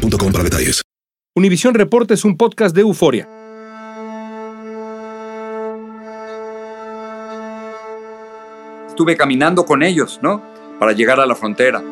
[0.00, 0.82] boostmobile.com para detalles.
[1.36, 3.28] Univisión Reporta es un podcast de euforia.
[8.88, 10.42] Estuve caminando con ellos, ¿no?
[10.78, 11.82] Para llegar a la frontera.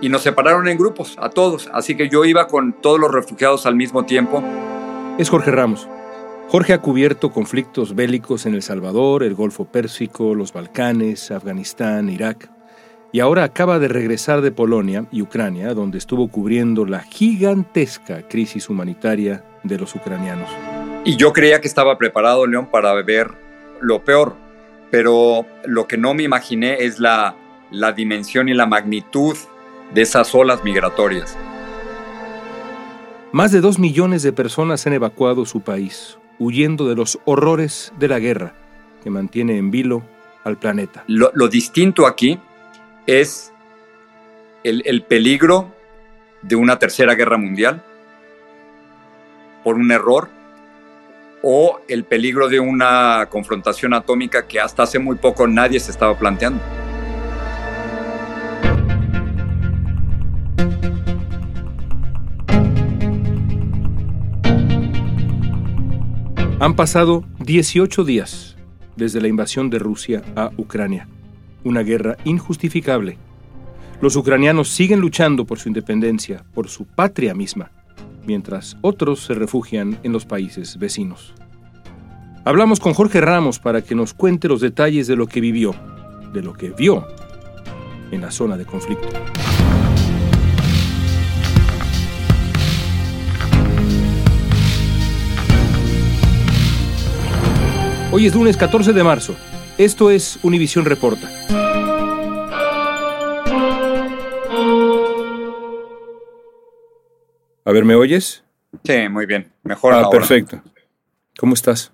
[0.00, 1.68] Y nos separaron en grupos, a todos.
[1.72, 4.42] Así que yo iba con todos los refugiados al mismo tiempo.
[5.18, 5.88] Es Jorge Ramos.
[6.48, 12.57] Jorge ha cubierto conflictos bélicos en El Salvador, el Golfo Pérsico, los Balcanes, Afganistán, Irak
[13.10, 18.68] y ahora acaba de regresar de Polonia y Ucrania, donde estuvo cubriendo la gigantesca crisis
[18.68, 20.48] humanitaria de los ucranianos.
[21.04, 23.30] Y yo creía que estaba preparado, León, para ver
[23.80, 24.36] lo peor,
[24.90, 27.34] pero lo que no me imaginé es la,
[27.70, 29.36] la dimensión y la magnitud
[29.94, 31.36] de esas olas migratorias.
[33.32, 38.08] Más de dos millones de personas han evacuado su país, huyendo de los horrores de
[38.08, 38.54] la guerra
[39.02, 40.02] que mantiene en vilo
[40.44, 41.04] al planeta.
[41.06, 42.38] Lo, lo distinto aquí
[43.08, 43.54] es
[44.64, 45.72] el, peligro
[46.42, 47.82] de una tercera guerra mundial
[49.64, 50.28] por un error
[51.42, 56.18] o el peligro de una confrontación atómica que hasta hace muy poco nadie se estaba
[56.18, 56.60] planteando.
[66.60, 68.56] Han pasado 18 días
[68.96, 71.08] desde la invasión de Rusia a Ucrania
[71.64, 73.18] una guerra injustificable.
[74.00, 77.70] Los ucranianos siguen luchando por su independencia, por su patria misma,
[78.26, 81.34] mientras otros se refugian en los países vecinos.
[82.44, 85.74] Hablamos con Jorge Ramos para que nos cuente los detalles de lo que vivió,
[86.32, 87.06] de lo que vio
[88.10, 89.08] en la zona de conflicto.
[98.10, 99.34] Hoy es lunes 14 de marzo.
[99.78, 101.30] Esto es Univisión Reporta.
[107.64, 108.42] A ver, ¿me oyes?
[108.82, 109.52] Sí, muy bien.
[109.62, 110.60] Mejor ah, perfecto.
[111.38, 111.92] ¿Cómo estás?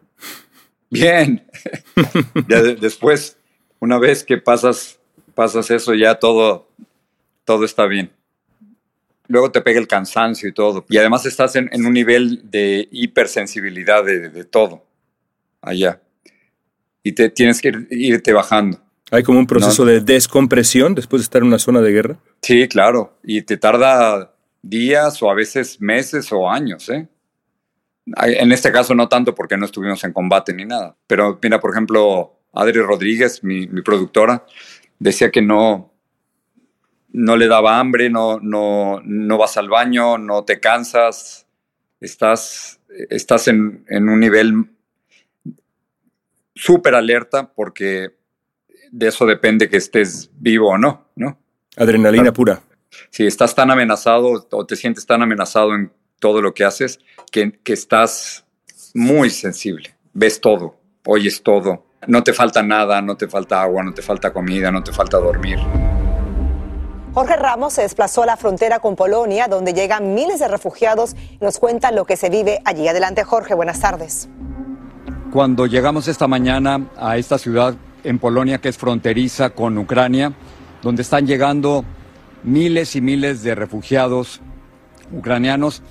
[0.89, 1.47] Bien.
[2.49, 3.37] ya después,
[3.81, 4.99] una vez que pasas,
[5.35, 6.71] pasas eso, ya todo,
[7.45, 8.11] todo está bien.
[9.27, 10.87] Luego te pega el cansancio y todo.
[10.89, 14.87] Y además estás en, un nivel de hipersensibilidad de todo
[15.61, 16.01] allá
[17.05, 18.81] y te tienes que irte bajando.
[19.11, 22.19] ¿Hay como un proceso de descompresión después de estar en una zona de guerra?
[22.43, 23.17] Sí, claro.
[23.23, 26.89] Y te tarda días o a veces meses o años.
[26.89, 27.07] ¿eh?
[28.07, 30.97] En este caso no tanto porque no estuvimos en combate ni nada.
[31.07, 34.47] Pero mira, por ejemplo, Adri Rodríguez, mi, productora,
[34.99, 35.93] decía que no,
[37.13, 41.47] no le daba hambre, no, no, no vas al baño, no te cansas,
[42.01, 44.74] estás, estás en, en un nivel
[46.55, 48.17] súper alerta porque
[48.91, 51.39] de eso depende que estés vivo o no, ¿no?
[51.77, 52.61] Adrenalina pura.
[53.11, 57.01] Si estás tan amenazado o te sientes tan amenazado en todo lo que haces
[57.33, 58.45] que, que estás
[58.95, 59.97] muy sensible.
[60.13, 61.87] Ves todo, oyes todo.
[62.07, 65.19] No te falta nada, no te falta agua, no te falta comida, no te falta
[65.19, 65.59] dormir.
[67.15, 71.39] Jorge Ramos se desplazó a la frontera con Polonia, donde llegan miles de refugiados y
[71.41, 72.89] nos cuenta lo que se vive allí.
[72.89, 74.29] Adelante, Jorge, buenas tardes.
[75.35, 77.75] Cuando llegamos esta mañana a esta ciudad
[78.05, 80.33] en Polonia que es fronteriza con Ucrania,
[80.81, 81.85] donde están llegando
[82.45, 84.41] miles y miles de refugiados
[85.11, 85.83] ucranianos,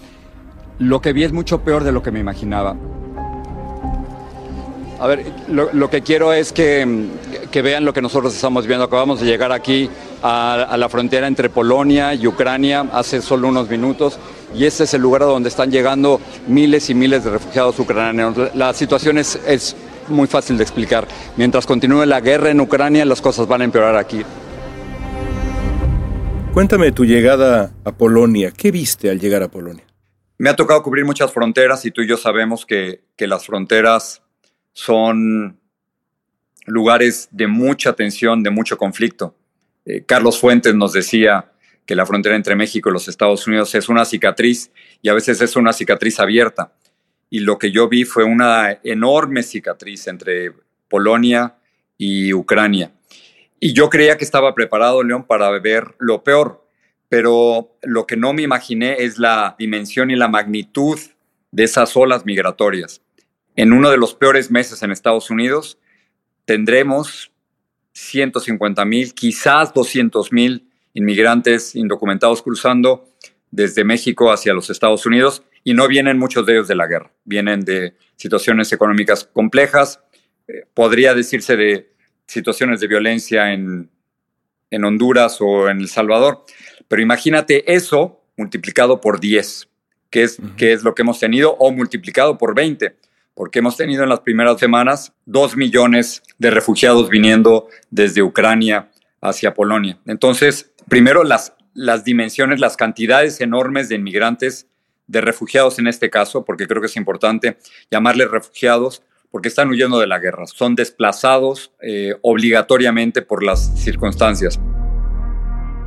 [0.79, 2.77] lo que vi es mucho peor de lo que me imaginaba.
[5.03, 6.87] A ver, lo, que quiero es que,
[7.61, 8.85] vean lo que nosotros estamos viendo.
[8.85, 9.89] Acabamos de llegar aquí
[10.21, 14.17] a, la frontera entre Polonia y Ucrania hace solo unos minutos
[14.55, 18.55] y este es el lugar donde están llegando miles y miles de refugiados ucranianos.
[18.55, 19.75] La situación es, es
[20.07, 21.05] muy fácil de explicar.
[21.35, 24.21] Mientras continúe la guerra en Ucrania, las cosas van a empeorar aquí.
[26.53, 28.53] Cuéntame tu llegada a Polonia.
[28.55, 29.83] ¿Qué viste al llegar a Polonia?
[30.37, 34.22] Me ha tocado cubrir muchas fronteras y tú y yo sabemos que, que las fronteras
[34.73, 35.59] son
[36.65, 39.35] lugares de mucha tensión, de mucho conflicto.
[39.85, 41.51] Eh, Carlos Fuentes nos decía
[41.85, 44.71] que la frontera entre México y los Estados Unidos es una cicatriz
[45.01, 46.73] y a veces es una cicatriz abierta.
[47.29, 50.53] Y lo que yo vi fue una enorme cicatriz entre
[50.87, 51.55] Polonia
[51.97, 52.91] y Ucrania.
[53.59, 56.67] Y yo creía que estaba preparado, León, para ver lo peor,
[57.09, 60.99] pero lo que no me imaginé es la dimensión y la magnitud
[61.51, 63.02] de esas olas migratorias.
[63.55, 65.77] En uno de los peores meses en Estados Unidos
[66.45, 67.31] tendremos
[67.93, 73.07] 150 mil, quizás 200 mil inmigrantes indocumentados cruzando
[73.51, 75.43] desde México hacia los Estados Unidos.
[75.63, 80.01] Y no vienen muchos de ellos de la guerra, vienen de situaciones económicas complejas,
[80.47, 81.93] eh, podría decirse de
[82.27, 83.89] situaciones de violencia en,
[84.71, 86.43] en Honduras o en El Salvador,
[86.89, 89.69] pero imagínate eso multiplicado por 10,
[90.09, 92.97] que es, que es lo que hemos tenido, o multiplicado por 20
[93.35, 98.89] porque hemos tenido en las primeras semanas dos millones de refugiados viniendo desde Ucrania
[99.21, 99.99] hacia Polonia.
[100.05, 104.67] Entonces, primero las, las dimensiones, las cantidades enormes de inmigrantes,
[105.07, 107.57] de refugiados en este caso, porque creo que es importante
[107.91, 114.59] llamarles refugiados, porque están huyendo de la guerra, son desplazados eh, obligatoriamente por las circunstancias.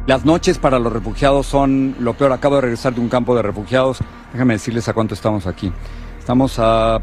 [0.07, 2.31] Las noches para los refugiados son lo peor.
[2.33, 3.99] Acabo de regresar de un campo de refugiados.
[4.33, 5.73] Déjame decirles a cuánto estamos aquí.
[6.21, 7.01] Estamos a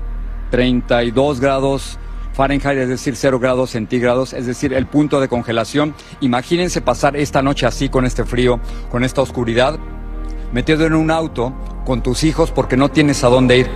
[0.53, 1.97] 32 grados
[2.33, 5.95] Fahrenheit, es decir, 0 grados centígrados, es decir, el punto de congelación.
[6.21, 8.59] Imagínense pasar esta noche así, con este frío,
[8.91, 9.79] con esta oscuridad,
[10.51, 11.55] metido en un auto
[11.87, 13.69] con tus hijos porque no tienes a dónde ir.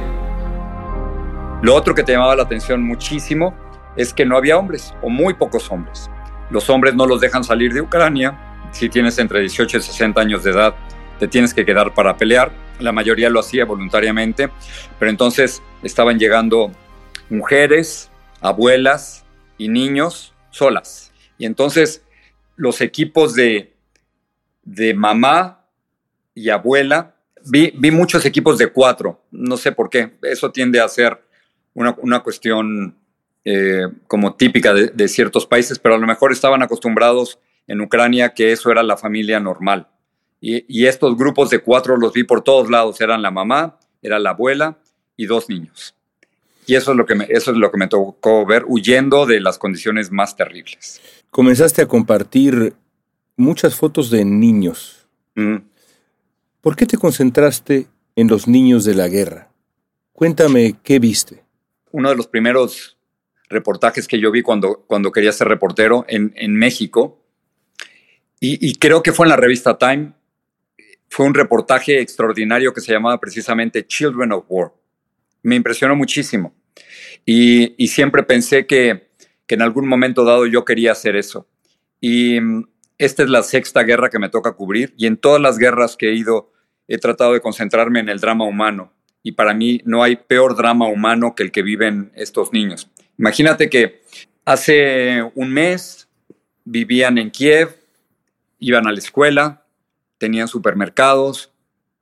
[1.63, 3.56] Lo otro que te llamaba la atención muchísimo
[3.95, 6.12] es que no había hombres, o muy pocos hombres.
[6.51, 8.69] Los hombres no los dejan salir de Ucrania.
[8.69, 10.75] Si tienes entre 18 y 60 años de edad,
[11.18, 12.51] te tienes que quedar para pelear.
[12.79, 14.50] La mayoría lo hacía voluntariamente,
[15.00, 16.71] pero entonces estaban llegando
[17.29, 18.09] mujeres,
[18.41, 19.25] abuelas
[19.57, 21.12] y niños solas.
[21.38, 22.03] Y entonces
[22.56, 23.74] los equipos de,
[24.63, 25.65] de mamá
[26.33, 27.15] y abuela,
[27.45, 31.21] vi, vi, muchos equipos de cuatro, no sé por qué, eso tiende a ser
[31.74, 32.95] una, una cuestión
[33.45, 38.33] eh, como típica de, de ciertos países, pero a lo mejor estaban acostumbrados en Ucrania
[38.33, 39.88] que eso era la familia normal.
[40.39, 43.01] Y, estos grupos de cuatro los vi por todos lados.
[43.01, 44.78] Eran la mamá, era la abuela
[45.16, 45.95] y dos niños.
[46.66, 49.39] Y eso es lo que me, eso es lo que me tocó ver huyendo de
[49.39, 51.01] las condiciones más terribles.
[51.31, 52.75] Comenzaste a compartir
[53.36, 55.07] muchas fotos de niños.
[55.36, 55.57] Mm.
[56.62, 59.50] ¿Por qué te concentraste en los niños de la guerra?
[60.12, 61.44] Cuéntame qué viste.
[61.92, 62.98] Uno de los primeros
[63.50, 67.24] reportajes que yo vi cuando, cuando quería ser reportero en, en México,
[68.39, 70.13] y, y, creo que fue en la revista Time,
[71.09, 74.71] fue un reportaje extraordinario que se llamaba precisamente Children of War.
[75.44, 76.54] Me impresionó muchísimo
[77.25, 79.07] y, siempre pensé que,
[79.48, 81.48] en algún momento dado yo quería hacer eso.
[82.01, 82.68] Y mm,
[82.98, 86.09] esta es la sexta guerra que me toca cubrir y en todas las guerras que
[86.09, 86.51] he ido
[86.88, 88.94] he tratado de concentrarme en el drama humano
[89.24, 92.89] y para mí no hay peor drama humano que el que viven estos niños.
[93.18, 94.01] Imagínate que
[94.45, 96.07] hace un mes
[96.63, 97.75] vivían en Kiev,
[98.60, 99.65] iban a la escuela,
[100.18, 101.52] tenían supermercados.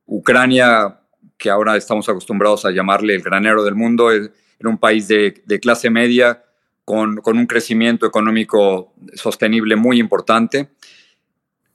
[0.06, 1.00] Ucrania,
[1.38, 5.90] que ahora estamos acostumbrados a llamarle el granero del mundo, era un país de, clase
[5.90, 6.44] media
[6.84, 10.70] con, un crecimiento económico sostenible muy importante.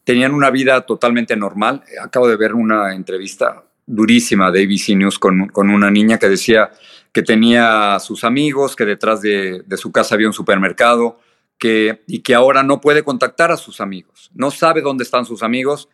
[0.04, 1.82] Tenían una vida totalmente normal.
[2.02, 6.70] Acabo de ver una entrevista durísima de ABC News con, una niña que decía
[7.12, 11.18] que tenía sus amigos, que detrás de, de su casa había un supermercado,
[11.58, 14.30] que, y que ahora no puede contactar a sus amigos.
[14.32, 15.88] No sabe dónde están sus amigos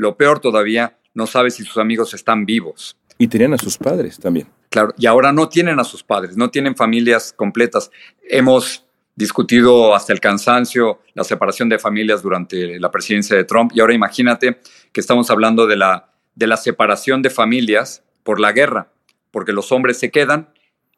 [0.00, 2.96] lo peor todavía, no sabe si sus amigos están vivos.
[3.18, 4.48] Y tenían a sus padres también.
[4.70, 7.90] Claro, y ahora no tienen a sus padres, no tienen familias completas.
[8.22, 13.80] Hemos discutido hasta el cansancio la separación de familias durante la presidencia de Trump y
[13.80, 14.60] ahora imagínate
[14.92, 18.90] que estamos hablando de la, de la separación de familias por la guerra,
[19.30, 20.48] porque los hombres se quedan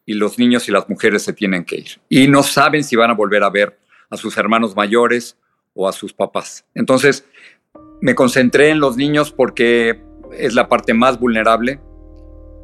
[0.07, 2.01] y los niños y las mujeres se tienen que ir.
[2.09, 5.37] Y no saben si van a volver a ver a sus hermanos mayores
[5.75, 6.65] o a sus papás.
[6.75, 7.25] Entonces,
[8.03, 10.03] me concentré en los niños porque
[10.37, 11.81] es la parte más vulnerable,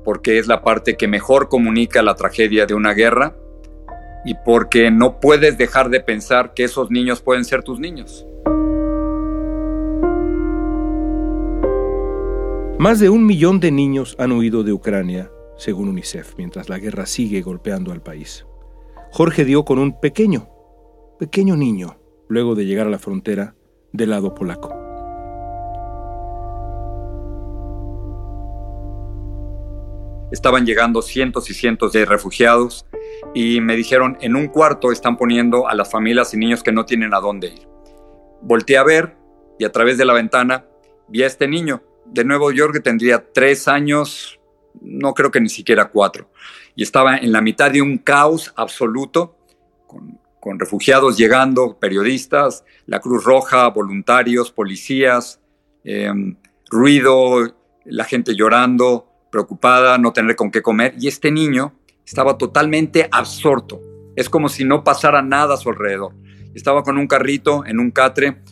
[0.05, 3.37] porque es la parte que mejor comunica la tragedia de una guerra
[4.25, 8.27] y porque no puedes dejar de pensar que esos niños pueden ser tus niños.
[12.81, 17.07] Más de un millón de niños han huido de Ucrania, según UNICEF, mientras la guerra
[17.07, 18.45] sigue golpeando al país.
[19.13, 20.49] Jorge dio con un pequeño,
[21.21, 23.55] pequeño niño, luego de llegar a la frontera
[23.93, 24.78] del lado polaco.
[30.31, 32.87] Estaban llegando cientos y cientos de refugiados
[33.35, 36.85] y me dijeron, en un cuarto están poniendo a las familias y niños que no
[36.85, 37.69] tienen a dónde ir.
[38.43, 39.17] Volté a ver
[39.59, 40.67] y a través de la ventana
[41.09, 44.41] vi a este niño de Nuevo York que tendría tres años,
[44.81, 46.31] no creo que ni siquiera cuatro,
[46.75, 49.37] y estaba en la mitad de un caos absoluto,
[49.87, 50.19] con,
[50.59, 55.41] refugiados llegando, periodistas, la Cruz Roja, voluntarios, policías,
[55.85, 56.37] em,
[56.71, 57.55] ruido,
[57.85, 60.95] la gente llorando, preocupada, no tener con qué comer.
[60.99, 63.81] Y este niño estaba totalmente absorto.
[64.17, 66.15] Es como si no pasara nada a su alrededor.
[66.55, 68.43] Estaba con un carrito en un catre,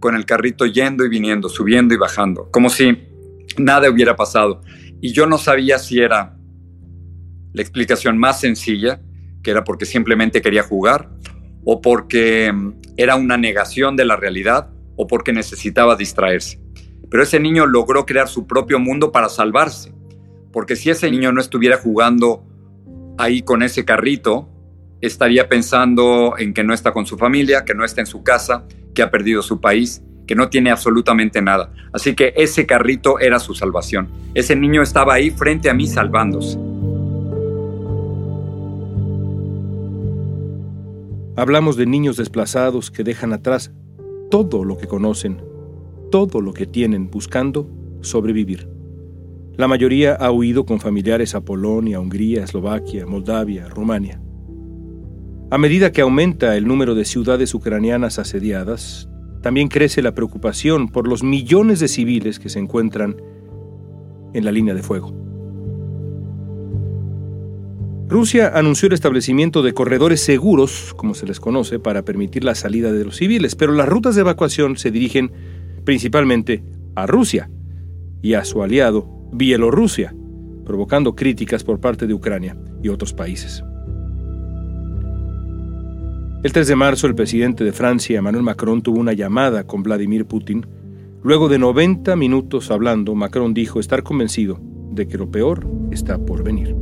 [0.00, 3.06] con el carrito yendo y viniendo, subiendo y bajando, como si
[3.58, 4.60] nada hubiera pasado.
[5.00, 6.36] Y yo no sabía si era
[7.52, 9.00] la explicación más sencilla,
[9.42, 11.10] que era porque simplemente quería jugar,
[11.64, 16.60] o porque mm, era una negación de la realidad, o porque necesitaba distraerse.
[17.10, 19.92] Pero ese niño logró crear su propio mundo para salvarse,
[20.56, 22.42] porque si ese niño no estuviera jugando
[23.18, 24.48] ahí con ese carrito,
[25.02, 28.64] estaría pensando en que no está con su familia, que no está en su casa,
[28.94, 31.74] que ha perdido su país, que no tiene absolutamente nada.
[31.92, 34.08] Así que ese carrito era su salvación.
[34.32, 36.58] Ese niño estaba ahí frente a mí salvándose.
[41.36, 43.72] Hablamos de niños desplazados que dejan atrás
[44.30, 45.38] todo lo que conocen,
[46.10, 47.68] todo lo que tienen buscando
[48.00, 48.74] sobrevivir.
[49.56, 54.20] La mayoría ha huido con familiares a Polonia, Hungría, Eslovaquia, Moldavia, Rumania.
[55.50, 59.08] A medida que aumenta el número de ciudades ucranianas asediadas,
[59.40, 63.16] también crece la preocupación por los millones de civiles que se encuentran
[64.34, 65.14] en la línea de fuego.
[68.08, 72.92] Rusia anunció el establecimiento de corredores seguros, como se les conoce, para permitir la salida
[72.92, 75.32] de los civiles, pero las rutas de evacuación se dirigen
[75.84, 76.62] principalmente
[76.94, 77.50] a Rusia
[78.20, 80.14] y a su aliado Bielorrusia,
[80.64, 83.62] provocando críticas por parte de Ucrania y otros países.
[86.42, 90.26] El 3 de marzo, el presidente de Francia, Emmanuel Macron, tuvo una llamada con Vladimir
[90.26, 90.66] Putin.
[91.22, 94.60] Luego de 90 minutos hablando, Macron dijo estar convencido
[94.92, 96.76] de que lo peor está por venir.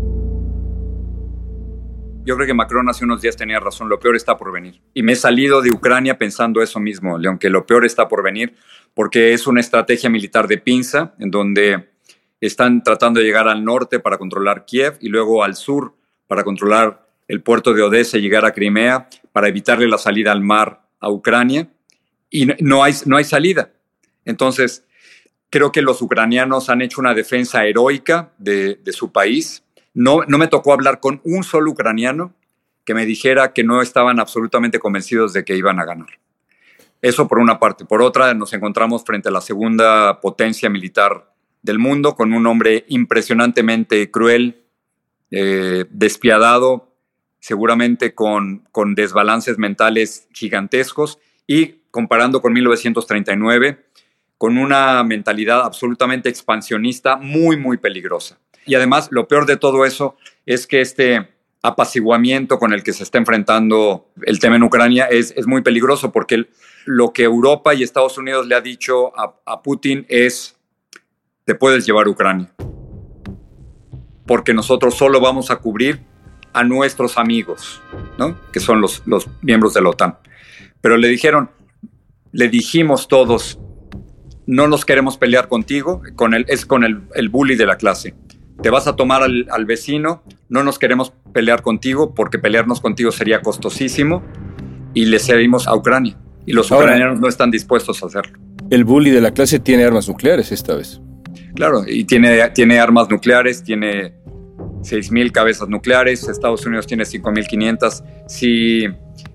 [2.27, 4.81] Yo creo que Macron hace unos días tenía razón, lo peor está por venir.
[4.95, 8.23] Y me he salido de Ucrania pensando eso mismo, León, que lo peor está por
[8.23, 8.55] venir,
[8.95, 11.94] porque es una estrategia militar de pinza, en donde
[12.47, 15.95] están tratando de llegar al norte para controlar Kiev y luego al sur
[16.27, 20.43] para controlar el puerto de Odessa y llegar a Crimea para evitarle la salida al
[20.43, 21.69] mar a Ucrania
[22.31, 23.71] y no hay, no hay salida.
[24.25, 24.85] Entonces,
[25.51, 29.63] creo que los ucranianos han hecho una defensa heroica de, su país.
[29.93, 32.35] No, no me tocó hablar con un solo ucraniano
[32.85, 36.19] que me dijera que no estaban absolutamente convencidos de que iban a ganar.
[37.01, 37.85] Eso por una parte.
[37.85, 41.34] Por otra, nos encontramos frente a la segunda potencia militar
[41.65, 44.65] del mundo, con un hombre impresionantemente cruel,
[45.31, 46.95] eh, despiadado,
[47.41, 53.87] seguramente con, con desbalances mentales gigantescos y comparando con 1939,
[54.37, 58.39] con una mentalidad absolutamente expansionista muy, muy peligrosa.
[58.67, 61.29] Y además, lo peor de todo eso es que este
[61.63, 66.13] apaciguamiento con el que se está enfrentando el tema en Ucrania es, es muy peligroso
[66.13, 66.47] porque
[66.85, 70.57] lo que Europa y Estados Unidos le ha dicho a, a Putin es,
[71.45, 72.51] te puedes llevar Ucrania,
[74.27, 76.01] porque nosotros solo vamos a cubrir
[76.55, 77.83] a nuestros amigos,
[78.19, 78.39] ¿no?
[78.53, 80.17] que son los, los miembros de la OTAN.
[80.81, 81.51] Pero le dijeron,
[82.33, 83.59] le dijimos todos,
[84.47, 88.15] no nos queremos pelear contigo, con el, es con el, el bully de la clase.
[88.63, 93.11] Te vas a tomar al, al, vecino, no nos queremos pelear contigo porque pelearnos contigo
[93.11, 94.23] sería costosísimo
[94.95, 96.17] y le cedimos a Ucrania.
[96.47, 98.39] Y los Ahora, ucranianos no están dispuestos a hacerlo.
[98.71, 101.01] El bully de la clase tiene armas nucleares esta vez.
[101.55, 104.15] Claro, y tiene, tiene armas nucleares, tiene
[104.83, 108.05] 6.000 cabezas nucleares, Estados Unidos tiene 5.500.
[108.27, 108.87] Si,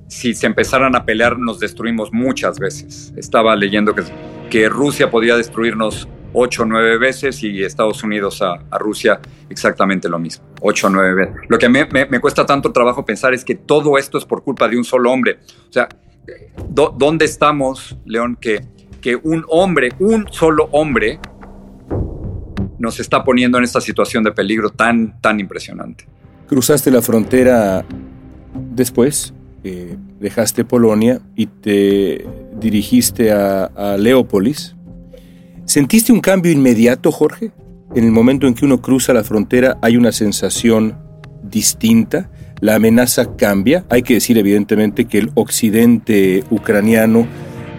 [0.07, 3.13] si se empezaran a pelear, nos destruimos muchas veces.
[3.15, 4.03] Estaba leyendo que,
[4.49, 10.07] que Rusia podría destruirnos 8 o 9 veces y Estados Unidos a, a, Rusia exactamente
[10.09, 11.35] lo mismo, 8 o 9 veces.
[11.47, 14.43] Lo que me, me, me, cuesta tanto trabajo pensar es que todo esto es por
[14.43, 15.39] culpa de un solo hombre.
[15.69, 15.87] O sea,
[16.69, 18.61] ¿dónde estamos, León, que,
[19.01, 21.19] que un hombre, un solo hombre,
[22.79, 26.05] nos está poniendo en esta situación de peligro tan, tan impresionante.
[26.47, 27.85] Cruzaste la frontera
[28.73, 29.33] después,
[29.63, 32.25] eh, dejaste Polonia y te
[32.59, 34.75] dirigiste a, Leópolis.
[35.65, 37.51] ¿Sentiste un cambio inmediato, Jorge?
[37.93, 40.97] En el momento en que uno cruza la frontera hay una sensación
[41.43, 42.29] distinta,
[42.61, 43.85] la amenaza cambia.
[43.89, 47.27] Hay que decir evidentemente que el occidente ucraniano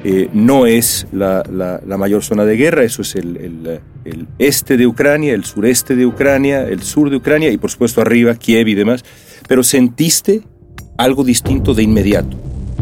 [0.05, 3.81] eh, no es la, mayor zona de guerra, eso es el,
[4.11, 8.01] el, este de Ucrania, el sureste de Ucrania, el sur de Ucrania y por supuesto
[8.01, 9.05] arriba, Kiev y demás.
[9.49, 10.43] Pero sentiste
[10.97, 12.37] algo distinto de inmediato.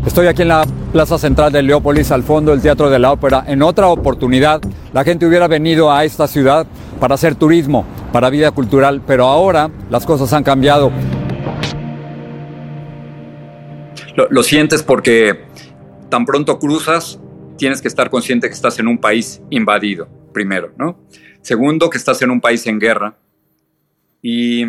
[0.07, 3.45] Estoy aquí en la plaza central de Leópolis, al fondo del Teatro de la Ópera.
[3.47, 4.61] En otra oportunidad,
[4.93, 6.67] la gente hubiera venido a esta ciudad
[7.01, 10.91] para hacer turismo, para vida cultural, pero ahora las cosas han cambiado.
[14.17, 15.45] Lo, lo sientes porque
[16.09, 17.21] tan pronto cruzas,
[17.57, 20.09] tienes que estar consciente que estás en un país invadido.
[20.33, 21.05] Primero, ¿no?
[21.43, 23.19] Segundo, que estás en un país en guerra.
[24.21, 24.65] Y,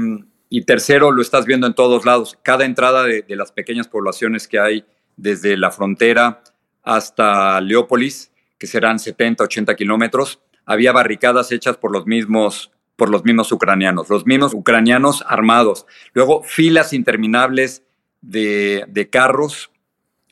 [0.66, 2.38] tercero, lo estás viendo en todos lados.
[2.44, 4.86] Cada entrada de, las pequeñas poblaciones que hay
[5.18, 6.44] desde la frontera
[6.84, 13.24] hasta Leópolis, que serán 70, 80 kilómetros, había barricadas hechas por los mismos por los
[13.24, 15.88] mismos ucranianos, los mismos ucranianos armados.
[16.14, 17.84] Luego filas interminables
[18.22, 19.72] de, carros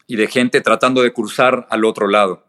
[0.05, 2.45] y de gente tratando de cruzar al otro lado.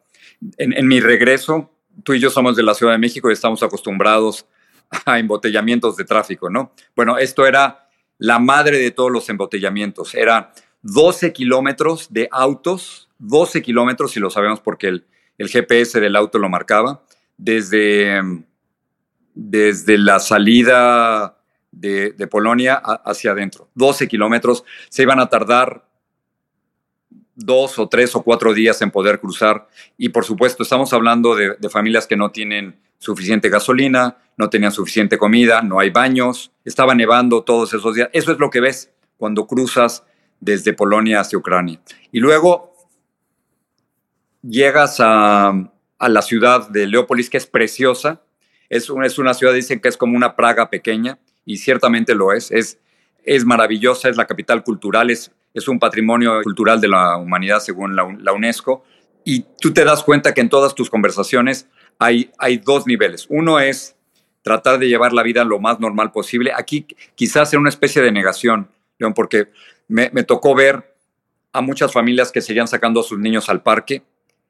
[0.58, 4.46] En, mi regreso, tú y yo somos de la Ciudad de México y estamos acostumbrados
[5.04, 6.72] a embotellamientos de tráfico, ¿no?
[6.96, 7.88] Bueno, esto era
[8.18, 10.14] la madre de todos los embotellamientos.
[10.14, 10.52] Era
[10.82, 15.06] 12 kilómetros de autos, 12 kilómetros, si lo sabemos porque el,
[15.38, 17.02] el GPS del auto lo marcaba,
[17.36, 18.20] desde
[19.40, 21.38] desde la salida
[21.70, 23.68] de, Polonia hacia adentro.
[23.74, 24.64] 12 kilómetros.
[24.88, 25.87] Se iban a tardar
[27.38, 29.68] dos o tres o cuatro días en poder cruzar.
[29.96, 35.16] Y por supuesto, estamos hablando de, familias que no tienen suficiente gasolina, no tenían suficiente
[35.16, 38.10] comida, no hay baños, estaba nevando todos esos días.
[38.12, 40.04] Eso es lo que ves cuando cruzas
[40.40, 41.80] desde Polonia hacia Ucrania.
[42.10, 42.74] Y luego
[44.42, 45.52] llegas a,
[45.98, 48.22] a la ciudad de Leópolis, que es preciosa,
[48.68, 52.50] es, es una ciudad, dicen que es como una Praga pequeña, y ciertamente lo es.
[52.50, 52.78] Es,
[53.24, 57.94] es maravillosa, es la capital cultural, es, es un patrimonio cultural de la humanidad según
[57.96, 58.84] la, UNESCO.
[59.24, 63.26] Y tú te das cuenta que en todas tus conversaciones hay, hay dos niveles.
[63.28, 63.96] Uno es
[64.42, 66.52] tratar de llevar la vida lo más normal posible.
[66.56, 69.48] Aquí quizás en una especie de negación, León, porque
[69.88, 70.94] me, me tocó ver
[71.52, 74.02] a muchas familias que seguían sacando a sus niños al parque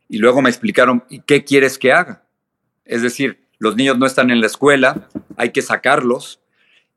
[0.09, 2.25] y luego me explicaron, ¿y qué quieres que haga?
[2.85, 6.41] Es decir, los niños no están en la escuela, hay que sacarlos.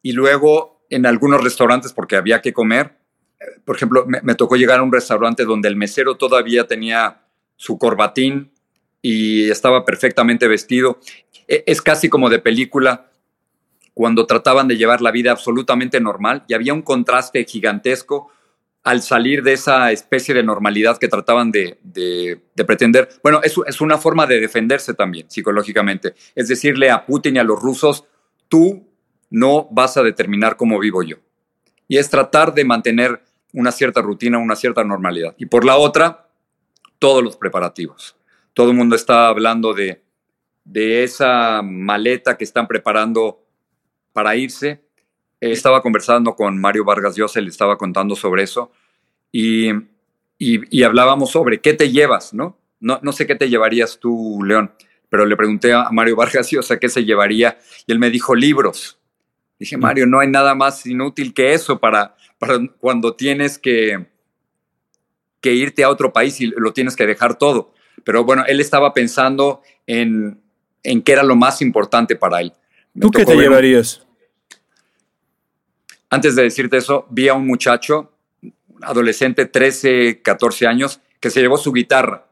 [0.01, 2.97] Y luego en algunos restaurantes, porque había que comer,
[3.65, 7.21] por ejemplo, me, tocó llegar a un restaurante donde el mesero todavía tenía
[7.55, 8.51] su corbatín
[9.01, 10.99] y estaba perfectamente vestido.
[11.47, 13.11] E, es casi como de película
[13.93, 18.31] cuando trataban de llevar la vida absolutamente normal y había un contraste gigantesco
[18.83, 21.77] al salir de esa especie de normalidad que trataban de,
[22.65, 23.09] pretender.
[23.21, 26.15] Bueno, es, es, una forma de defenderse también psicológicamente.
[26.33, 28.05] Es decirle a Putin y a los rusos,
[28.47, 28.87] tú
[29.29, 31.17] no vas a determinar cómo vivo yo.
[31.87, 33.21] Y es tratar de mantener
[33.53, 35.35] una cierta rutina, una cierta normalidad.
[35.37, 36.27] Y por la otra,
[36.99, 38.15] todos los preparativos.
[38.53, 40.01] Todo el mundo está hablando de,
[40.63, 43.45] de esa maleta que están preparando
[44.13, 44.81] para irse
[45.41, 48.71] estaba conversando con Mario Vargas Llosa, le estaba contando sobre eso
[49.31, 49.71] y,
[50.37, 52.57] y, hablábamos sobre qué te llevas, ¿no?
[52.79, 52.99] ¿no?
[53.01, 54.71] No sé qué te llevarías tú, León,
[55.09, 58.99] pero le pregunté a Mario Vargas Llosa qué se llevaría y él me dijo libros.
[59.57, 59.77] Dije.
[59.77, 64.07] Mario, no hay nada más inútil que eso para, para cuando tienes que,
[65.41, 67.71] que irte a otro país y lo tienes que dejar todo.
[68.03, 70.41] Pero bueno, él estaba pensando en,
[70.81, 72.51] en qué era lo más importante para él.
[72.99, 74.01] ¿Tú qué te llevarías?
[76.09, 78.11] Antes de decirte eso, vi a un muchacho,
[78.81, 82.25] adolescente, 13, 14 años, que se llevó su guitarra,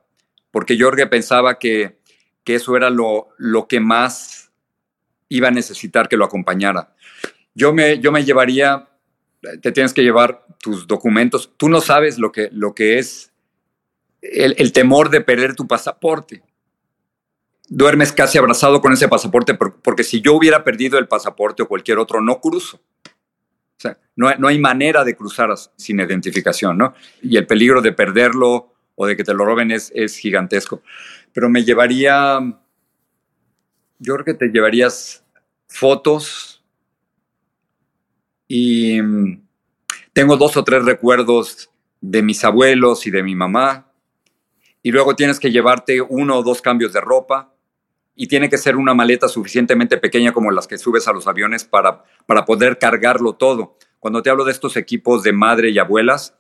[0.50, 2.00] porque Jorge pensaba que,
[2.44, 4.50] que eso era lo, lo que más
[5.28, 6.96] iba a necesitar que lo acompañara.
[7.54, 8.89] Yo me, yo me llevaría,
[9.62, 11.52] te tienes que llevar tus documentos.
[11.58, 13.32] Tú no sabes lo que, lo que es
[14.22, 16.44] el, temor de perder tu pasaporte.
[17.68, 22.00] Duermes casi abrazado con ese pasaporte porque si yo hubiera perdido el pasaporte o cualquier
[22.00, 22.78] otro, no cruzo.
[22.78, 26.94] O sea, no, hay manera de cruzar sin identificación, ¿no?
[27.22, 30.82] Y el peligro de perderlo o de que te lo roben es, es gigantesco.
[31.32, 32.40] Pero me llevaría,
[34.00, 35.24] yo creo que te llevarías
[35.68, 36.59] fotos
[38.50, 39.48] y mm,
[40.12, 41.70] tengo dos o tres recuerdos
[42.02, 43.94] de mis abuelos y de mi mamá.
[44.82, 47.54] Y luego tienes que llevarte uno o dos cambios de ropa
[48.16, 51.64] y tiene que ser una maleta suficientemente pequeña como las que subes a los aviones
[51.64, 53.78] para, para poder cargarlo todo.
[54.00, 56.36] Cuando te hablo de estos equipos de madre y abuelas,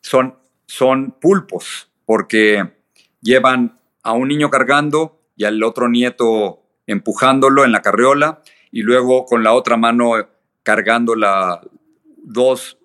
[0.00, 0.36] son,
[0.66, 2.72] son pulpos, porque
[3.20, 9.26] llevan a un niño cargando y al otro nieto empujándolo en la carriola y luego
[9.26, 10.14] con la otra mano
[10.62, 11.60] cargando la
[12.22, 12.78] dos,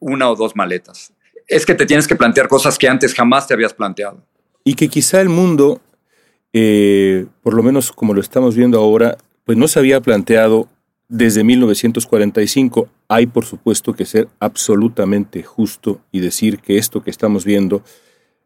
[0.00, 1.12] una o dos maletas.
[1.46, 4.22] Es que te tienes que plantear cosas que antes jamás te habías planteado.
[4.64, 5.80] Y que quizá el mundo
[6.58, 10.70] eh, por lo menos como lo estamos viendo ahora, pues no se había planteado
[11.06, 12.88] desde 1945.
[13.08, 17.82] Hay, por supuesto, que ser absolutamente justo y decir que esto que estamos viendo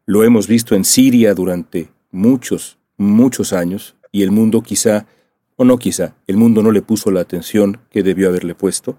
[0.05, 5.05] lo hemos visto en Siria durante muchos, muchos años y el mundo quizá,
[5.61, 8.97] o no quizá, el mundo no le puso la atención que debió haberle puesto,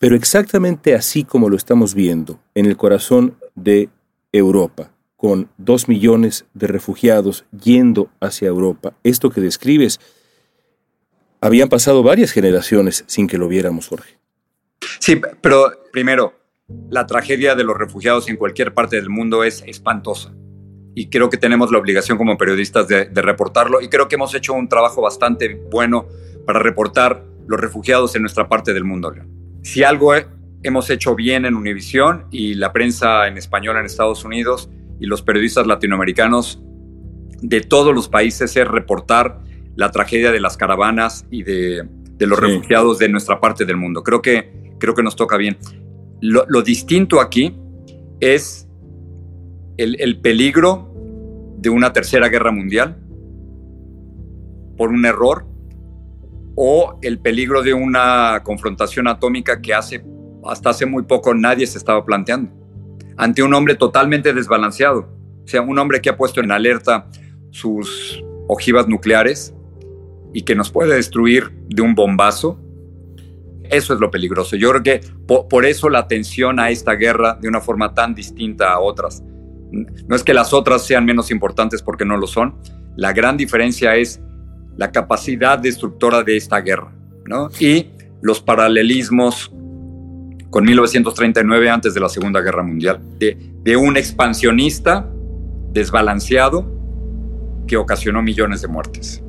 [0.00, 3.90] pero exactamente así como lo estamos viendo en el corazón de
[4.32, 8.92] Europa, con dos millones de refugiados yendo hacia Europa.
[9.04, 10.00] Esto que describes
[11.40, 14.18] habían pasado varias generaciones sin que lo viéramos, Jorge.
[14.98, 16.34] Sí, pero primero,
[16.88, 20.34] la tragedia de los refugiados en cualquier parte del mundo es espantosa.
[20.94, 23.80] Y creo que tenemos la obligación como periodistas de, reportarlo.
[23.80, 26.06] Y creo que hemos hecho un trabajo bastante bueno
[26.46, 29.12] para reportar los refugiados en nuestra parte del mundo.
[29.62, 30.12] Si algo
[30.62, 35.22] hemos hecho bien en Univisión y la prensa en español en Estados Unidos y los
[35.22, 36.62] periodistas latinoamericanos
[37.40, 39.40] de todos los países es reportar
[39.76, 44.02] la tragedia de las caravanas y de, los refugiados de nuestra parte del mundo.
[44.02, 45.56] Creo que, creo que nos toca bien.
[46.20, 47.56] Lo, distinto aquí
[48.20, 48.68] es
[49.84, 50.92] el, peligro
[51.58, 52.98] de una tercera guerra mundial
[54.76, 55.46] por un error
[56.54, 60.04] o el peligro de una confrontación atómica que hace
[60.44, 62.60] hasta hace muy poco nadie se estaba planteando
[63.20, 65.00] ante un hombre totalmente desbalanceado,
[65.44, 67.10] o sea, un hombre que ha puesto en alerta
[67.50, 69.54] sus ojivas nucleares
[70.32, 72.58] y que nos puede destruir de un bombazo.
[73.64, 74.56] Eso es lo peligroso.
[74.56, 78.72] Yo creo que por, eso la atención a esta guerra de una forma tan distinta
[78.72, 79.22] a otras.
[79.72, 82.56] No es que las otras sean menos importantes porque no lo son.
[82.96, 84.20] La gran diferencia es
[84.76, 86.92] la capacidad destructora de esta guerra
[87.26, 87.48] ¿no?
[87.58, 87.86] y
[88.22, 89.52] los paralelismos
[90.50, 95.08] con 1939 antes de la Segunda Guerra Mundial, de, de un expansionista
[95.72, 96.66] desbalanceado
[97.68, 99.22] que ocasionó millones de muertes.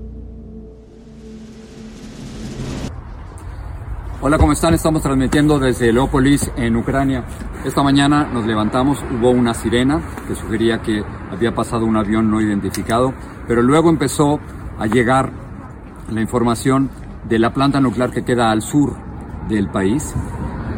[4.24, 4.76] Hola, ¿cómo están?
[4.76, 7.26] Estamos transmitiendo desde Leópolis, en Ucrania.
[7.66, 12.40] Esta mañana nos levantamos, hubo una sirena que sugería que había pasado un avión no
[12.40, 13.16] identificado,
[13.48, 14.40] pero luego empezó
[14.78, 15.32] a llegar
[16.12, 16.92] la información
[17.28, 18.96] de la planta nuclear que queda al sur
[19.50, 20.14] del país,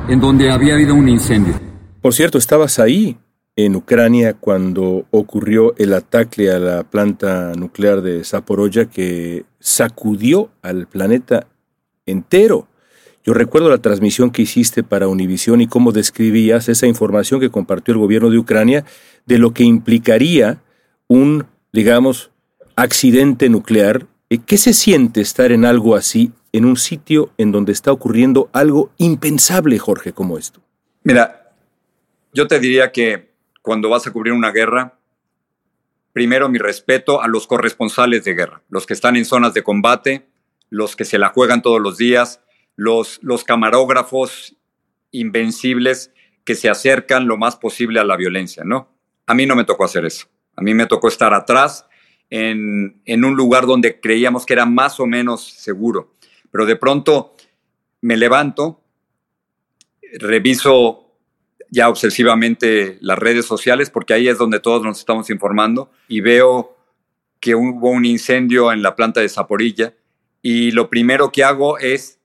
[0.08, 1.56] en donde había habido un incendio.
[2.02, 3.18] Por cierto, estabas ahí
[3.58, 10.88] en Ucrania cuando ocurrió el ataque a la planta nuclear de Zaporozhye que sacudió al
[10.88, 11.48] planeta
[12.06, 12.70] entero.
[13.26, 17.94] Yo recuerdo la transmisión que hiciste para Univisión y cómo describías esa información que compartió
[17.94, 18.84] el gobierno de Ucrania
[19.26, 20.62] de lo que implicaría
[21.08, 22.32] un, digamos,
[22.76, 24.08] accidente nuclear.
[24.30, 28.50] Eh, ¿Qué se siente estar en algo así, en un sitio en donde está ocurriendo
[28.52, 30.60] algo impensable, Jorge, como esto?
[31.04, 31.54] Mira,
[32.34, 33.32] yo te diría que
[33.62, 34.98] cuando vas a cubrir una guerra,
[36.12, 40.28] primero mi respeto a los corresponsales de guerra, los que están en zonas de combate,
[40.70, 42.42] los que se la juegan todos los días,
[42.76, 44.56] los, los camarógrafos
[45.12, 46.12] invencibles
[46.44, 48.90] que se acercan lo más posible a la violencia, ¿no?
[49.26, 50.28] A mí no me tocó hacer eso.
[50.56, 51.86] A mí me tocó estar atrás
[52.30, 56.14] en, en un lugar donde creíamos que era más o menos seguro.
[56.52, 57.36] Pero de pronto
[58.02, 58.82] me levanto,
[60.20, 61.04] reviso
[61.70, 66.78] ya obsesivamente las redes sociales, porque ahí es donde todos nos estamos informando, y veo
[67.40, 69.96] que hubo un incendio en la planta de Zaporilla,
[70.42, 72.20] y lo primero que hago es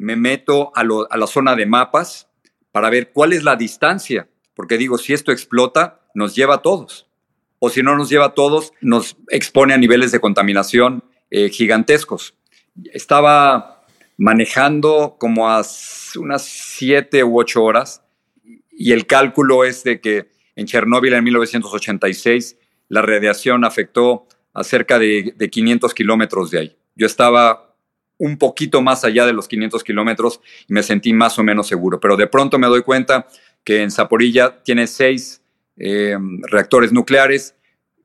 [0.00, 2.26] me meto a, la zona de mapas
[2.72, 7.06] para ver cuál es la distancia, porque digo, si esto explota, nos lleva a todos.
[7.58, 12.34] O si no nos lleva a todos, nos expone a niveles de contaminación eh, gigantescos.
[12.94, 13.84] Estaba
[14.16, 15.62] manejando como a
[16.16, 18.02] unas siete u ocho horas
[18.72, 22.56] y el cálculo es de que en Chernóbil en 1986
[22.88, 26.76] la radiación afectó a cerca de, de 500 kilómetros de ahí.
[26.96, 27.69] Yo estaba
[28.20, 31.98] un poquito más allá de los 500 kilómetros y me sentí más o menos seguro.
[31.98, 33.26] Pero de pronto me doy cuenta
[33.64, 35.42] que en Zaporilla tiene seis
[35.78, 37.54] eh, reactores nucleares,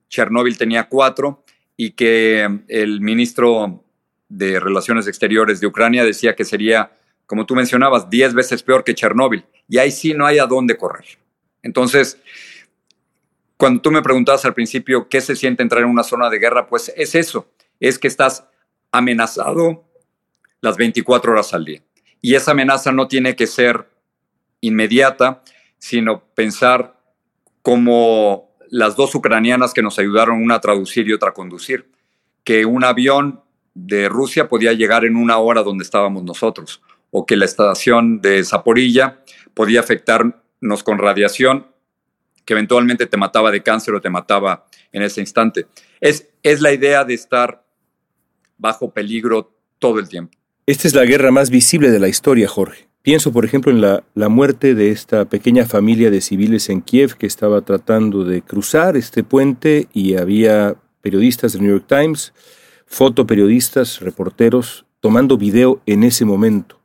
[0.07, 1.43] Chernóbil tenía cuatro
[1.75, 3.83] y que el ministro
[4.29, 6.93] de Relaciones Exteriores de Ucrania decía que sería,
[7.25, 9.45] como tú mencionabas, diez veces peor que Chernóbil.
[9.67, 11.05] Y ahí sí no hay a dónde correr.
[11.61, 12.21] Entonces,
[13.57, 16.67] cuando tú me preguntabas al principio qué se siente entrar en una zona de guerra,
[16.67, 17.49] pues es eso,
[17.81, 18.45] es que estás
[18.91, 19.83] amenazado
[20.61, 21.83] las 24 horas al día.
[22.21, 23.89] Y esa amenaza no tiene que ser
[24.61, 25.43] inmediata,
[25.77, 26.99] sino pensar
[27.61, 31.91] como las dos ucranianas que nos ayudaron, una a traducir y otra a conducir,
[32.43, 33.41] que un avión
[33.73, 38.43] de Rusia podía llegar en una hora donde estábamos nosotros, o que la estación de
[38.43, 39.19] Zaporilla
[39.53, 41.67] podía afectarnos con radiación
[42.45, 45.67] que eventualmente te mataba de cáncer o te mataba en ese instante.
[45.99, 47.65] Es, es la idea de estar
[48.57, 50.37] bajo peligro todo el tiempo.
[50.67, 52.87] Esta es la guerra más visible de la historia, Jorge.
[53.03, 57.17] Pienso, por ejemplo, en la, la, muerte de esta pequeña familia de civiles en Kiev
[57.17, 62.33] que estaba tratando de cruzar este puente y había periodistas del New York Times,
[62.87, 66.81] fotoperiodistas, reporteros, tomando video en ese momento,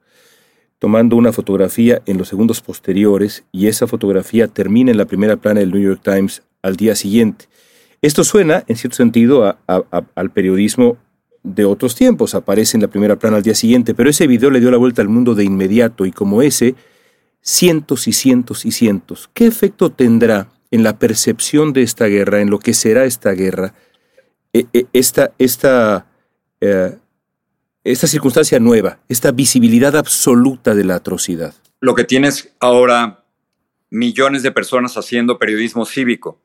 [0.78, 5.60] tomando una fotografía en los segundos posteriores y esa fotografía termina en la primera plana
[5.60, 7.46] del New York Times al día siguiente.
[8.02, 10.98] Esto suena, en cierto sentido, al periodismo
[11.42, 14.60] de otros tiempos, aparece en la primera plana al día siguiente, pero ese video le
[14.60, 16.74] dio la vuelta al mundo de inmediato y como ese,
[17.40, 19.30] cientos y cientos y cientos.
[19.32, 23.74] ¿Qué efecto tendrá en la percepción de esta guerra, en lo que será esta guerra,
[24.52, 26.06] e, e, esta, esta,
[26.60, 26.96] eh,
[27.84, 31.54] esta circunstancia nueva, esta visibilidad absoluta de la atrocidad?
[31.80, 33.24] Lo que tienes ahora
[33.88, 36.38] millones de personas haciendo periodismo cívico,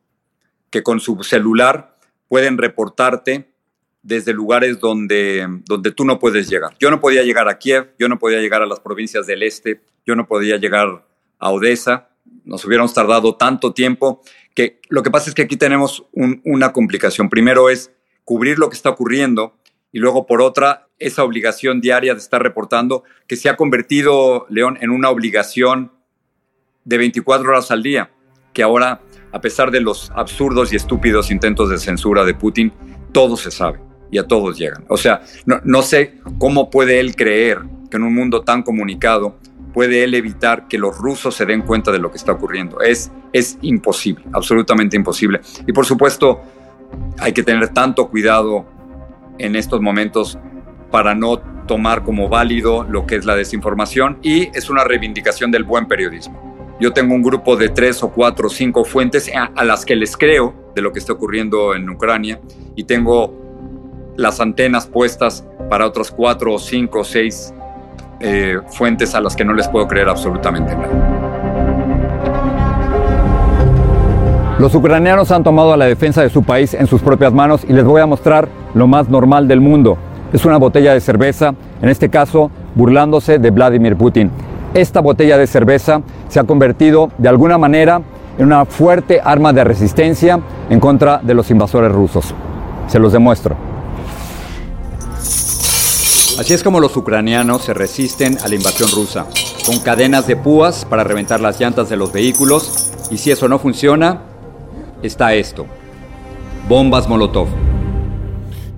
[0.69, 3.54] que con su celular pueden reportarte
[4.05, 6.75] desde lugares donde, donde tú no puedes llegar.
[6.79, 9.81] Yo no podía llegar a Kiev, yo no podía llegar a las provincias del este,
[10.05, 11.07] yo no podía llegar
[11.39, 12.09] a Odessa,
[12.43, 14.21] nos hubiéramos tardado tanto tiempo
[14.53, 17.29] que lo que pasa es que aquí tenemos una complicación.
[17.29, 17.91] Primero es
[18.23, 19.57] cubrir lo que está ocurriendo
[19.91, 24.77] y luego por otra esa obligación diaria de estar reportando que se ha convertido, León,
[24.81, 25.91] en una obligación
[26.83, 28.11] de 24 horas al día,
[28.53, 32.71] que ahora, a pesar de los absurdos y estúpidos intentos de censura de Putin,
[33.11, 34.85] todo se sabe y a todos llegan.
[34.87, 39.37] O sea, no, no sé cómo puede él creer que en un mundo tan comunicado
[39.73, 42.79] puede él evitar que los rusos se den cuenta de lo que está ocurriendo.
[42.81, 45.41] Es, es imposible, absolutamente imposible.
[45.67, 46.41] Y por supuesto,
[47.19, 48.65] hay que tener tanto cuidado
[49.37, 50.37] en estos momentos
[50.91, 55.63] para no tomar como válido lo que es la desinformación y es una reivindicación del
[55.63, 56.77] buen periodismo.
[56.79, 60.15] Yo tengo un grupo de tres o cuatro o cinco fuentes a, las que les
[60.17, 62.39] creo de lo que está ocurriendo en Ucrania
[62.75, 63.44] y tengo
[64.15, 67.53] las antenas puestas para otras cuatro o cinco o seis
[68.19, 71.11] eh, fuentes a las que no les puedo creer absolutamente nada.
[74.59, 77.83] Los ucranianos han tomado la defensa de su país en sus propias manos y les
[77.83, 79.97] voy a mostrar lo más normal del mundo.
[80.31, 84.31] Es una botella de cerveza, en este caso burlándose de Vladimir Putin
[84.75, 88.01] esta botella de cerveza se ha convertido de alguna manera
[88.37, 92.35] en una fuerte arma de resistencia en contra de los invasores rusos.
[92.87, 93.55] Se los demuestro.
[96.39, 99.25] Así es como los ucranianos se resisten a la invasión rusa,
[99.65, 103.57] con cadenas de púas para reventar las llantas de los vehículos, y si eso no
[103.57, 104.21] funciona,
[105.01, 105.65] está esto,
[106.67, 107.47] bombas Molotov.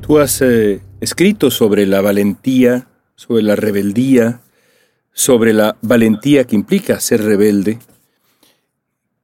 [0.01, 4.41] Tú has eh, escrito sobre la valentía, sobre la rebeldía,
[5.11, 7.79] sobre la valentía que implica ser rebelde.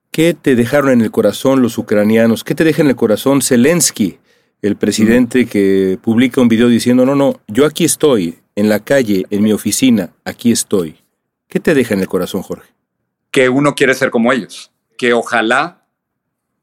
[0.10, 2.44] ¿Qué te dejaron en el corazón los ucranianos?
[2.44, 4.18] ¿Qué te deja en el corazón Zelensky,
[4.64, 9.26] el presidente que publica un video diciendo, no, no, yo aquí estoy, en la calle,
[9.30, 10.96] en mi oficina, aquí estoy?
[11.50, 12.72] ¿Qué te deja en el corazón, Jorge?
[13.30, 15.86] Que uno quiere ser como ellos, que ojalá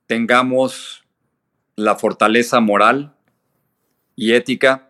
[0.07, 1.05] tengamos
[1.77, 3.15] la fortaleza moral
[4.17, 4.89] y ética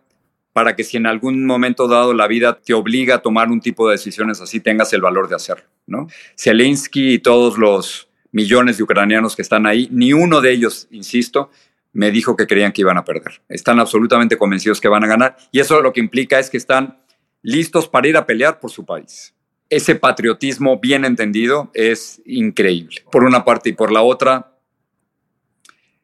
[0.53, 3.87] para que si en algún momento dado la vida te obliga a tomar un tipo
[3.87, 5.65] de decisiones así, tengas el valor de hacerlo.
[5.85, 6.07] ¿no?
[6.37, 11.49] Zelensky y todos los millones de ucranianos que están ahí, ni uno de ellos, insisto,
[11.93, 13.41] me dijo que creían que iban a perder.
[13.49, 17.01] Están absolutamente convencidos que van a ganar y eso lo que implica es que están
[17.41, 19.33] listos para ir a pelear por su país.
[19.69, 24.57] Ese patriotismo bien entendido es increíble, por una parte y por la otra.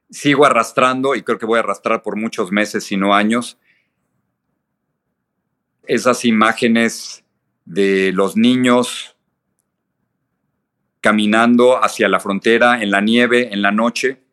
[0.10, 3.58] Sigo arrastrando y creo que voy a arrastrar por muchos meses, si no años,
[5.84, 7.23] esas imágenes
[7.65, 9.15] de los niños
[11.02, 14.23] caminando hacia la frontera en la nieve, en la noche,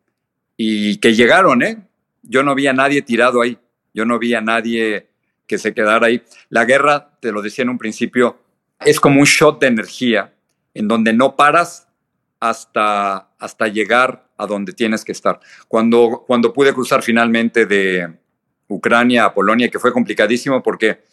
[0.57, 1.87] y que llegaron, ¿eh?
[2.23, 3.57] Yo no vi a nadie tirado ahí,
[3.93, 5.09] yo no vi a nadie
[5.47, 6.23] que se quedara ahí.
[6.49, 8.39] La guerra, te lo decía en un principio,
[8.79, 10.33] es como un shot de energía
[10.73, 11.87] en donde no paras
[12.39, 15.39] hasta, hasta llegar a donde tienes que estar.
[15.67, 18.13] Cuando, cuando pude cruzar finalmente de
[18.67, 21.03] Ucrania a Polonia, que fue complicadísimo porque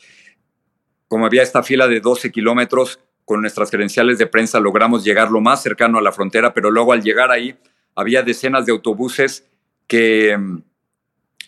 [1.09, 5.41] como había esta fila de 12 kilómetros, con nuestras credenciales de prensa logramos llegar lo
[5.41, 7.57] más cercano a la frontera, pero luego al llegar ahí
[7.95, 9.49] había decenas de autobuses
[9.87, 10.63] que mm,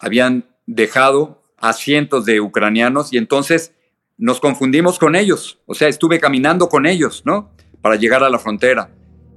[0.01, 3.75] habían dejado a cientos de ucranianos y entonces
[4.17, 5.59] nos confundimos con ellos.
[5.67, 7.51] O sea, estuve caminando con ellos, ¿no?
[7.81, 8.91] Para llegar a la frontera.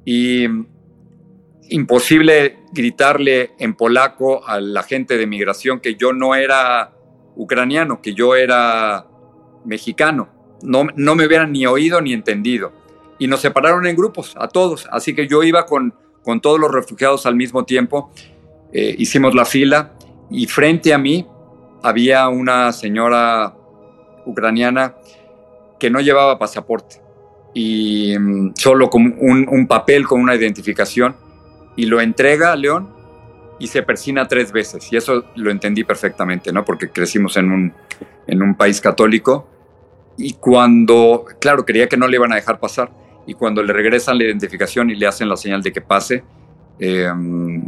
[0.05, 0.67] Y mm,
[1.69, 6.93] imposible gritarle en polaco a la gente de migración que yo no era
[7.35, 9.07] ucraniano, que yo era
[9.65, 10.29] mexicano.
[10.63, 12.73] No, no me hubieran ni oído ni entendido.
[13.19, 14.87] Y nos separaron en grupos, a todos.
[14.91, 15.93] Así que yo iba con,
[16.27, 18.11] con todos los refugiados al mismo tiempo.
[18.73, 19.93] Eh, hicimos la fila
[20.29, 21.25] y frente a mí
[21.81, 23.55] había una señora
[24.25, 24.95] ucraniana
[25.79, 27.01] que no llevaba pasaporte
[27.53, 31.15] y mm, solo con un, papel con una identificación
[31.77, 32.89] y lo entrega a León
[33.57, 36.65] y se persina tres veces y eso lo entendí perfectamente, ¿no?
[36.65, 37.73] Porque crecimos en un,
[38.27, 39.47] en un país católico
[40.17, 42.91] y cuando, claro, creía que no le iban a dejar pasar.
[43.27, 46.23] Y cuando le regresan la identificación y le hacen la señal de que pase,
[46.79, 47.61] em,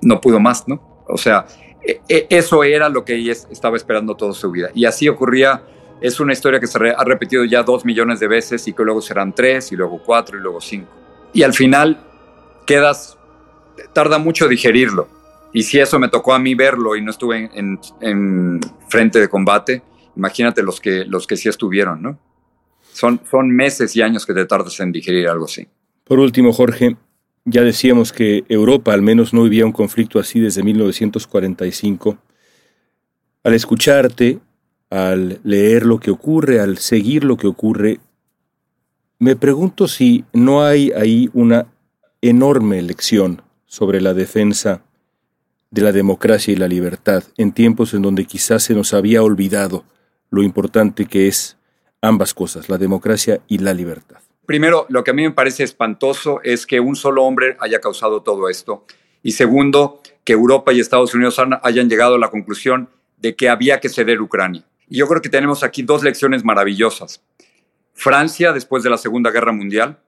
[0.00, 1.04] no pudo más, ¿no?
[1.08, 1.46] O sea,
[1.82, 4.70] e, e, eso era lo que ella estaba esperando toda su vida.
[4.74, 5.62] Y así ocurría.
[6.00, 9.02] Es una historia que se ha repetido ya dos millones de veces y que luego
[9.02, 10.92] serán tres y luego cuatro y luego cinco.
[11.32, 11.98] Y al final
[12.66, 13.18] quedas,
[13.92, 15.08] tarda mucho digerirlo.
[15.52, 19.28] Y si eso me tocó a mí verlo y no estuve en, en, frente de
[19.28, 19.82] combate,
[20.14, 22.18] imagínate los que, los que sí estuvieron, ¿no?
[22.92, 25.66] Son, son meses y años que te tardas en digerir algo así.
[26.04, 26.96] Por último, Jorge,
[27.44, 32.18] ya decíamos que Europa al menos no vivía un conflicto así desde 1945.
[33.44, 34.38] Al escucharte,
[34.90, 38.00] al leer lo que ocurre, al seguir lo que ocurre,
[39.18, 41.66] me pregunto si no hay ahí una
[42.22, 44.82] enorme lección sobre la defensa
[45.70, 49.84] de la democracia y la libertad en tiempos en donde quizás se nos había olvidado
[50.30, 51.57] lo importante que es
[52.00, 54.18] ambas cosas, la democracia y la libertad.
[54.46, 58.22] Primero, lo que a mí me parece espantoso es que un solo hombre haya causado
[58.22, 58.86] todo esto.
[59.22, 63.80] Y segundo, que Europa y Estados Unidos hayan llegado a la conclusión de que había
[63.80, 64.64] que ceder Ucrania.
[64.88, 67.22] Y yo creo que tenemos aquí dos lecciones maravillosas.
[67.92, 69.98] Francia, después de la Segunda Guerra Mundial,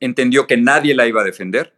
[0.00, 1.72] entendió que nadie la iba a defender.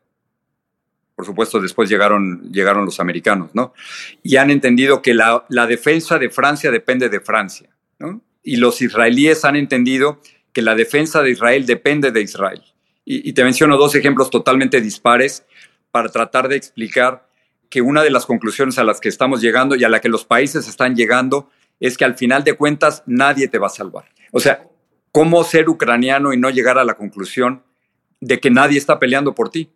[1.14, 3.72] Por supuesto, después llegaron, llegaron los americanos, ¿no?
[4.22, 8.20] Y han entendido que la, la defensa de Francia depende de Francia, ¿no?
[8.46, 10.20] Y los israelíes han entendido
[10.52, 12.62] que la defensa de Israel depende de Israel.
[13.04, 15.44] Y, te menciono dos ejemplos totalmente dispares
[15.90, 17.28] para tratar de explicar
[17.68, 20.24] que una de las conclusiones a las que estamos llegando y a la que los
[20.24, 24.04] países están llegando es que al final de cuentas nadie te va a salvar.
[24.30, 24.68] O sea,
[25.10, 27.64] ¿cómo ser ucraniano y no llegar a la conclusión
[28.20, 29.72] de que nadie está peleando por ti?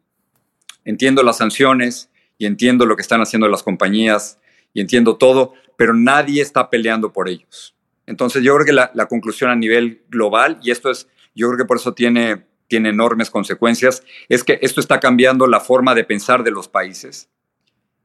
[0.84, 4.38] Entiendo las sanciones y entiendo lo que están haciendo las compañías
[4.72, 7.74] y entiendo todo, pero nadie está peleando por ellos.
[8.10, 11.64] Entonces yo creo que la, conclusión a nivel global, y esto es, yo creo que
[11.64, 16.42] por eso tiene, tiene enormes consecuencias, es que esto está cambiando la forma de pensar
[16.42, 17.30] de los países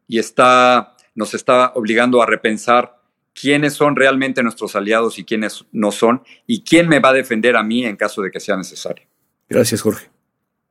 [0.08, 3.02] y está, nos está obligando a repensar
[3.34, 7.56] quiénes son realmente nuestros aliados y quiénes no son, y quién me va a defender
[7.56, 9.08] a mí en caso de que sea necesario.
[9.50, 10.08] Gracias, Jorge.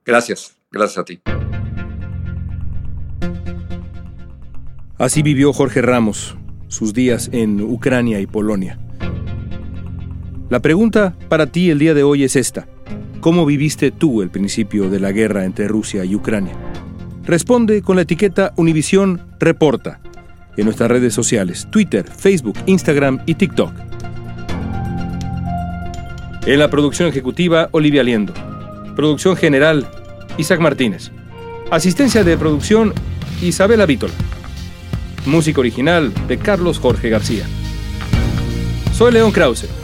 [0.05, 1.20] Gracias, gracias a ti.
[4.97, 6.37] Así vivió Jorge Ramos
[6.68, 8.79] sus días en Ucrania y Polonia.
[10.50, 12.68] La pregunta para ti el día de hoy es esta.
[13.20, 16.54] ¿Cómo viviste tú el principio de la guerra entre Rusia y Ucrania?
[17.24, 20.00] Responde con la etiqueta Univisión Reporta
[20.59, 23.72] en nuestras redes sociales, Twitter, Facebook, Instagram y TikTok.
[26.44, 28.35] En la producción ejecutiva, Olivia Liendo.
[28.94, 29.88] Producción general,
[30.37, 31.11] Isaac Martínez.
[31.70, 32.92] Asistencia de producción,
[33.40, 34.12] Isabela Vítola.
[35.24, 37.46] Música original de Carlos Jorge García.
[38.92, 39.84] Soy León Krause.